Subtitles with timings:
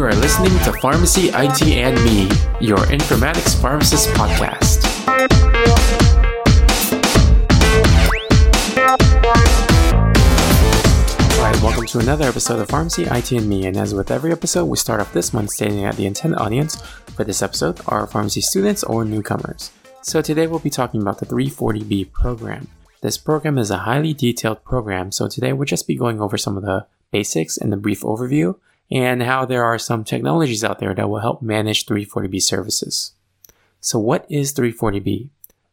[0.00, 2.22] You are listening to Pharmacy IT and Me,
[2.58, 4.82] your informatics pharmacist podcast.
[11.36, 13.66] Alright, welcome to another episode of Pharmacy IT and Me.
[13.66, 16.76] And as with every episode, we start off this month stating that the intended audience
[17.14, 19.70] for this episode are pharmacy students or newcomers.
[20.00, 22.68] So today we'll be talking about the 340B program.
[23.02, 26.56] This program is a highly detailed program, so today we'll just be going over some
[26.56, 28.56] of the basics and the brief overview,
[28.90, 33.12] and how there are some technologies out there that will help manage 340B services.
[33.80, 35.30] So what is 340B?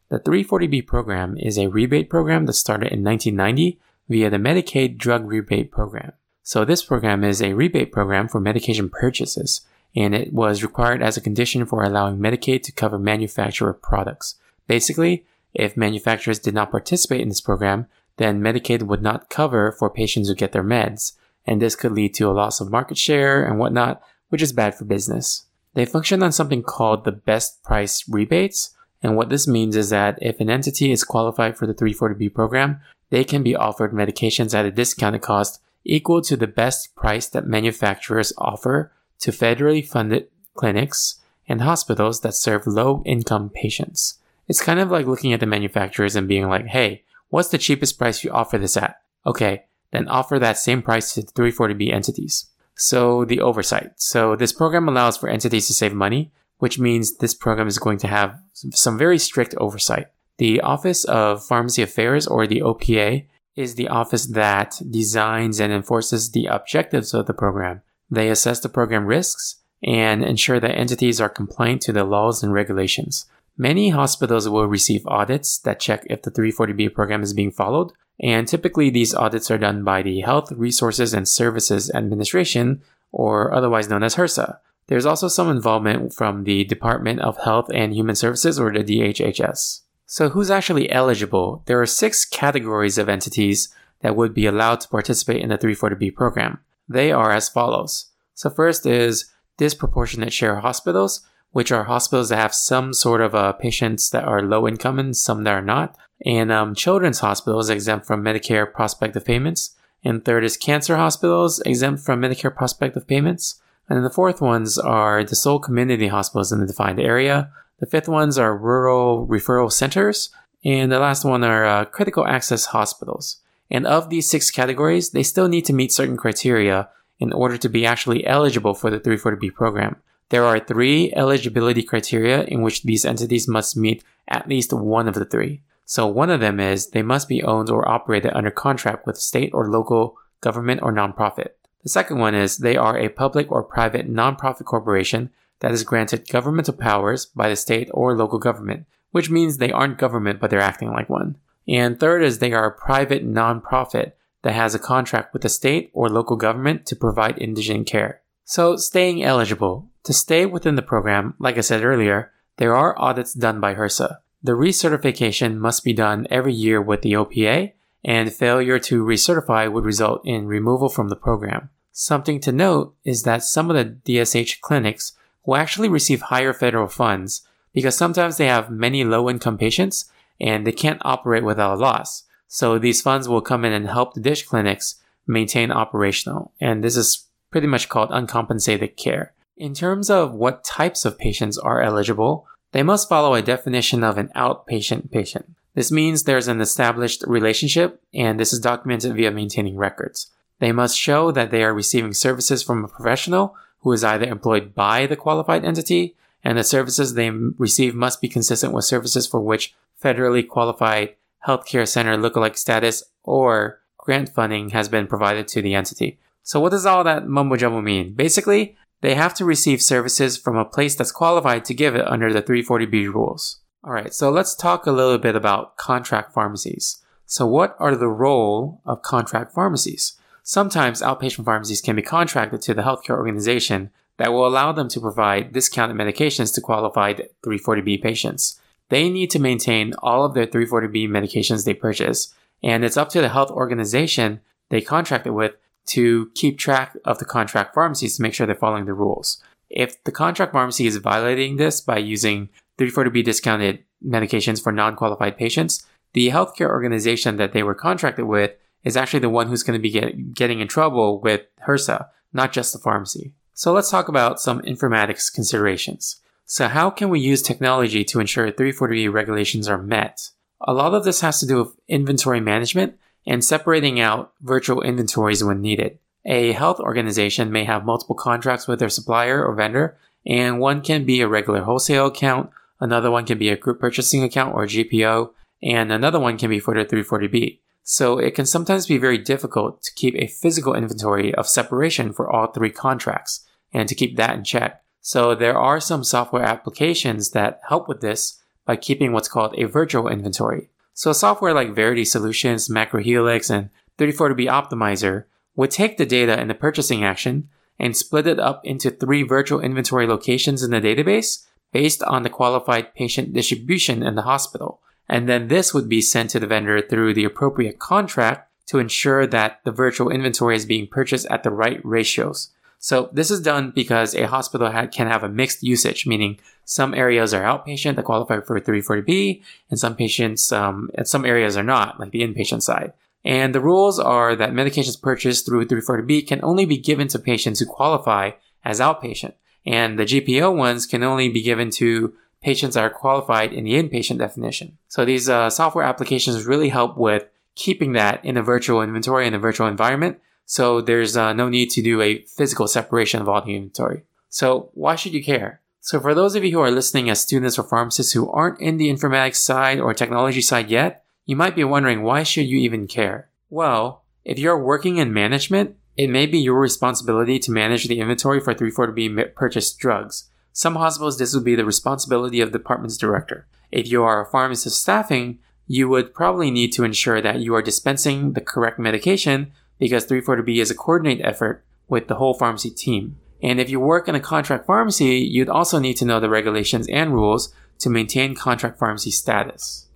[0.08, 3.78] The 340B program is a rebate program that started in 1990
[4.08, 6.12] via the Medicaid Drug Rebate Program.
[6.42, 9.60] So this program is a rebate program for medication purchases,
[9.94, 14.36] and it was required as a condition for allowing Medicaid to cover manufacturer products.
[14.66, 19.90] Basically, if manufacturers did not participate in this program, then Medicaid would not cover for
[19.90, 21.12] patients who get their meds,
[21.48, 24.74] and this could lead to a loss of market share and whatnot, which is bad
[24.74, 25.46] for business.
[25.74, 30.18] They function on something called the best price rebates, and what this means is that
[30.20, 34.66] if an entity is qualified for the 340B program, they can be offered medications at
[34.66, 41.20] a discounted cost equal to the best price that manufacturers offer to federally funded clinics
[41.48, 44.18] and hospitals that serve low income patients.
[44.48, 47.98] It's kind of like looking at the manufacturers and being like, hey, what's the cheapest
[47.98, 49.00] price you offer this at?
[49.26, 52.50] Okay, then offer that same price to 340B entities.
[52.76, 53.92] So the oversight.
[53.96, 57.98] So this program allows for entities to save money, which means this program is going
[57.98, 60.06] to have some very strict oversight.
[60.38, 66.30] The Office of Pharmacy Affairs or the OPA is the office that designs and enforces
[66.30, 67.82] the objectives of the program.
[68.08, 72.52] They assess the program risks and ensure that entities are compliant to the laws and
[72.52, 73.26] regulations.
[73.56, 78.48] Many hospitals will receive audits that check if the 340B program is being followed, and
[78.48, 84.02] typically these audits are done by the Health Resources and Services Administration, or otherwise known
[84.02, 84.58] as HRSA.
[84.88, 89.82] There's also some involvement from the Department of Health and Human Services, or the DHHS.
[90.06, 91.62] So who's actually eligible?
[91.66, 93.68] There are six categories of entities
[94.00, 96.60] that would be allowed to participate in the 340B program.
[96.88, 98.06] They are as follows.
[98.34, 101.20] So first is disproportionate share hospitals,
[101.52, 105.16] which are hospitals that have some sort of uh, patients that are low income and
[105.16, 105.96] some that are not.
[106.24, 109.74] And um, children's hospitals exempt from Medicare prospective payments.
[110.04, 113.60] And third is cancer hospitals exempt from Medicare prospective payments.
[113.88, 117.50] And then the fourth ones are the sole community hospitals in the defined area.
[117.78, 120.30] The fifth ones are rural referral centers.
[120.64, 123.40] And the last one are uh, critical access hospitals.
[123.70, 126.88] And of these six categories, they still need to meet certain criteria
[127.20, 129.96] in order to be actually eligible for the 340B program.
[130.30, 135.14] There are three eligibility criteria in which these entities must meet at least one of
[135.14, 135.62] the three.
[135.84, 139.50] So one of them is they must be owned or operated under contract with state
[139.54, 141.50] or local government or nonprofit.
[141.82, 145.30] The second one is they are a public or private nonprofit corporation
[145.60, 149.98] that is granted governmental powers by the state or local government, which means they aren't
[149.98, 151.36] government but they're acting like one.
[151.66, 154.12] And third is they are a private nonprofit
[154.42, 158.20] that has a contract with the state or local government to provide indigent care.
[158.44, 159.87] So staying eligible.
[160.04, 164.18] To stay within the program, like I said earlier, there are audits done by HRSA.
[164.42, 167.72] The recertification must be done every year with the OPA,
[168.04, 171.70] and failure to recertify would result in removal from the program.
[171.92, 175.12] Something to note is that some of the DSH clinics
[175.44, 177.42] will actually receive higher federal funds
[177.72, 180.10] because sometimes they have many low income patients
[180.40, 182.24] and they can't operate without a loss.
[182.46, 186.52] So these funds will come in and help the DSH clinics maintain operational.
[186.60, 189.32] And this is pretty much called uncompensated care.
[189.58, 194.16] In terms of what types of patients are eligible, they must follow a definition of
[194.16, 195.56] an outpatient patient.
[195.74, 200.30] This means there's an established relationship, and this is documented via maintaining records.
[200.60, 204.76] They must show that they are receiving services from a professional who is either employed
[204.76, 206.14] by the qualified entity,
[206.44, 211.16] and the services they receive must be consistent with services for which federally qualified
[211.48, 216.16] healthcare center lookalike status or grant funding has been provided to the entity.
[216.44, 218.14] So what does all that mumbo jumbo mean?
[218.14, 222.32] Basically, they have to receive services from a place that's qualified to give it under
[222.32, 223.60] the 340B rules.
[223.86, 227.02] Alright, so let's talk a little bit about contract pharmacies.
[227.26, 230.14] So what are the role of contract pharmacies?
[230.42, 235.00] Sometimes outpatient pharmacies can be contracted to the healthcare organization that will allow them to
[235.00, 238.60] provide discounted medications to qualified 340B patients.
[238.88, 243.20] They need to maintain all of their 340B medications they purchase, and it's up to
[243.20, 244.40] the health organization
[244.70, 245.52] they contracted with
[245.88, 249.42] to keep track of the contract pharmacies to make sure they're following the rules.
[249.70, 252.48] If the contract pharmacy is violating this by using
[252.78, 258.52] 340B discounted medications for non-qualified patients, the healthcare organization that they were contracted with
[258.84, 262.52] is actually the one who's going to be get, getting in trouble with HRSA, not
[262.52, 263.32] just the pharmacy.
[263.52, 266.20] So let's talk about some informatics considerations.
[266.46, 270.30] So how can we use technology to ensure 340B regulations are met?
[270.60, 275.44] A lot of this has to do with inventory management and separating out virtual inventories
[275.44, 275.98] when needed.
[276.24, 281.04] A health organization may have multiple contracts with their supplier or vendor, and one can
[281.04, 285.30] be a regular wholesale account, another one can be a group purchasing account or GPO,
[285.62, 287.58] and another one can be for the 340B.
[287.82, 292.30] So it can sometimes be very difficult to keep a physical inventory of separation for
[292.30, 294.82] all three contracts and to keep that in check.
[295.00, 299.64] So there are some software applications that help with this by keeping what's called a
[299.64, 300.68] virtual inventory.
[300.98, 306.48] So a software like Verity Solutions, MacroHelix, and 34B Optimizer would take the data in
[306.48, 307.48] the purchasing action
[307.78, 312.28] and split it up into three virtual inventory locations in the database based on the
[312.28, 314.80] qualified patient distribution in the hospital.
[315.08, 319.24] And then this would be sent to the vendor through the appropriate contract to ensure
[319.24, 322.50] that the virtual inventory is being purchased at the right ratios.
[322.78, 327.34] So this is done because a hospital can have a mixed usage, meaning some areas
[327.34, 331.98] are outpatient that qualify for 340B, and some patients, um, and some areas are not,
[331.98, 332.92] like the inpatient side.
[333.24, 337.58] And the rules are that medications purchased through 340B can only be given to patients
[337.58, 338.32] who qualify
[338.64, 339.34] as outpatient,
[339.66, 343.72] and the GPO ones can only be given to patients that are qualified in the
[343.72, 344.78] inpatient definition.
[344.86, 347.26] So these uh, software applications really help with
[347.56, 351.68] keeping that in a virtual inventory in a virtual environment so there's uh, no need
[351.72, 354.04] to do a physical separation of all the inventory.
[354.30, 355.60] So why should you care?
[355.82, 358.78] So for those of you who are listening as students or pharmacists who aren't in
[358.78, 362.86] the informatics side or technology side yet, you might be wondering why should you even
[362.86, 363.28] care?
[363.50, 368.40] Well, if you're working in management, it may be your responsibility to manage the inventory
[368.40, 370.30] for 340B purchased drugs.
[370.54, 373.46] Some hospitals, this would be the responsibility of the department's director.
[373.70, 377.60] If you are a pharmacist staffing, you would probably need to ensure that you are
[377.60, 383.16] dispensing the correct medication because 340B is a coordinated effort with the whole pharmacy team.
[383.42, 386.88] And if you work in a contract pharmacy, you'd also need to know the regulations
[386.88, 389.86] and rules to maintain contract pharmacy status.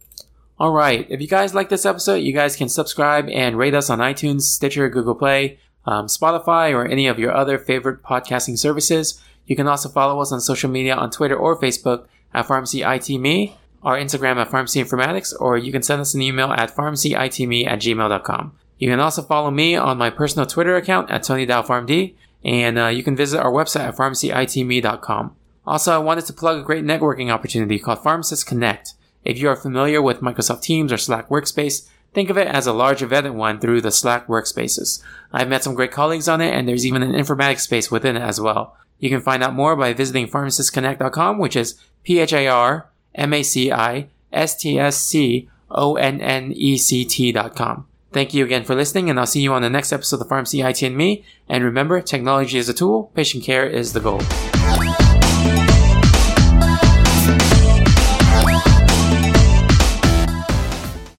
[0.61, 3.99] Alright, if you guys like this episode, you guys can subscribe and rate us on
[3.99, 9.20] iTunes, Stitcher, Google Play, um, Spotify, or any of your other favorite podcasting services.
[9.46, 13.08] You can also follow us on social media on Twitter or Facebook at Pharmacy IT
[13.19, 17.67] Me, our Instagram at Pharmacy Informatics, or you can send us an email at pharmacyitme
[17.67, 18.56] at gmail.com.
[18.82, 23.05] You can also follow me on my personal Twitter account at TonyDaoPharmD, and uh, you
[23.05, 25.37] can visit our website at pharmacyitme.com.
[25.64, 28.94] Also, I wanted to plug a great networking opportunity called Pharmacist Connect.
[29.25, 32.73] If you are familiar with Microsoft Teams or Slack Workspace, think of it as a
[32.73, 35.00] large vetted one through the Slack workspaces.
[35.32, 38.23] I've met some great colleagues on it, and there's even an informatics space within it
[38.23, 38.76] as well.
[38.99, 43.32] You can find out more by visiting pharmacistconnect.com, which is P H A R M
[43.32, 47.87] A C I S T S C O N N E C T.com.
[48.12, 50.61] Thank you again for listening, and I'll see you on the next episode of Pharmacy
[50.61, 51.25] IT and Me.
[51.49, 54.20] And remember, technology is a tool, patient care is the goal.